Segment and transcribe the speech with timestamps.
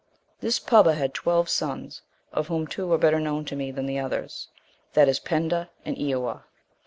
[0.21, 2.01] * This Pubba had twelve sons,
[2.33, 4.47] of whom two are better known to me than the others,
[4.93, 6.41] that is Penda and Eawa.